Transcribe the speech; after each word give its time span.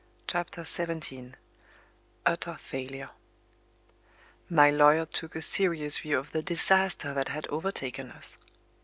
CHAPTER 0.25 0.63
XVII 0.63 1.33
UTTER 2.25 2.55
FAILURE 2.55 3.11
My 4.49 4.71
lawyer 4.71 5.05
took 5.05 5.35
a 5.35 5.41
serious 5.41 5.99
view 5.99 6.17
of 6.17 6.31
the 6.31 6.41
disaster 6.41 7.13
that 7.13 7.27
had 7.27 7.45
overtaken 7.49 8.09
us. 8.09 8.39